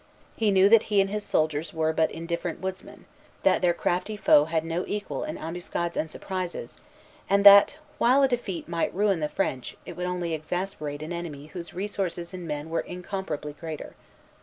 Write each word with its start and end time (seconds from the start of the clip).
He 0.35 0.49
knew 0.49 0.67
that 0.67 0.81
he 0.89 0.99
and 0.99 1.11
his 1.11 1.23
soldiers 1.23 1.75
were 1.75 1.93
but 1.93 2.09
indifferent 2.09 2.59
woodsmen; 2.59 3.05
that 3.43 3.61
their 3.61 3.75
crafty 3.75 4.17
foe 4.17 4.45
had 4.45 4.65
no 4.65 4.83
equal 4.87 5.23
in 5.23 5.37
ambuscades 5.37 5.95
and 5.95 6.09
surprises; 6.09 6.79
and 7.29 7.45
that, 7.45 7.75
while 7.99 8.23
a 8.23 8.27
defeat 8.27 8.67
might 8.67 8.91
ruin 8.95 9.19
the 9.19 9.29
French, 9.29 9.77
it 9.85 9.95
would 9.95 10.07
only 10.07 10.33
exasperate 10.33 11.03
an 11.03 11.13
enemy 11.13 11.45
whose 11.53 11.75
resources 11.75 12.33
in 12.33 12.47
men 12.47 12.71
were 12.71 12.81
incomparably 12.81 13.53
greater. 13.53 13.93